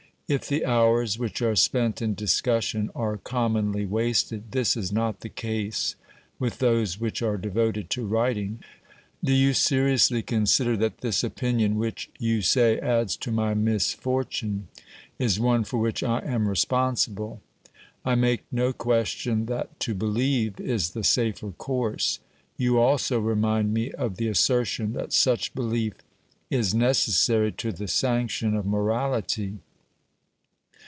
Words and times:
If 0.33 0.47
the 0.47 0.65
hours 0.65 1.19
which 1.19 1.41
are 1.41 1.57
spent 1.57 2.01
in 2.01 2.13
discussion 2.13 2.89
are 2.95 3.17
commonly 3.17 3.85
wasted, 3.85 4.53
this 4.53 4.77
is 4.77 4.89
not 4.89 5.19
the 5.19 5.27
case 5.27 5.95
with 6.39 6.59
those 6.59 6.97
which 7.01 7.21
are 7.21 7.35
devoted 7.37 7.89
to 7.89 8.05
writing. 8.07 8.63
Do 9.21 9.33
you 9.33 9.51
seriously 9.53 10.21
consider 10.21 10.77
that 10.77 10.99
this 10.99 11.21
opinion 11.21 11.75
which, 11.75 12.09
you 12.17 12.41
say, 12.41 12.79
adds 12.79 13.17
to 13.17 13.31
my 13.33 13.53
misfortune, 13.53 14.69
is 15.19 15.37
one 15.37 15.65
for 15.65 15.81
which 15.81 16.01
I 16.01 16.19
am 16.19 16.45
respon 16.47 16.93
sible? 16.93 17.39
I 18.05 18.15
make 18.15 18.45
no 18.53 18.71
question 18.71 19.47
that 19.47 19.77
to 19.81 19.93
believe 19.93 20.61
is 20.61 20.91
the 20.91 21.03
safer 21.03 21.51
course. 21.51 22.19
You 22.55 22.79
also 22.79 23.19
remind 23.19 23.73
me 23.73 23.91
of 23.91 24.15
the 24.15 24.29
assertion 24.29 24.93
that 24.93 25.11
such 25.11 25.53
belief 25.53 25.95
is 26.49 26.73
necessary 26.73 27.51
to 27.53 27.73
the 27.73 27.89
sanction 27.89 28.55
of 28.55 28.65
morality. 28.65 29.57